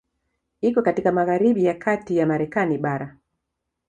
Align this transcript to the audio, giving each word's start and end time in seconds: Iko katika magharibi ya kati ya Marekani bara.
Iko 0.61 0.81
katika 0.81 1.11
magharibi 1.11 1.65
ya 1.65 1.73
kati 1.73 2.17
ya 2.17 2.25
Marekani 2.25 2.77
bara. 2.77 3.17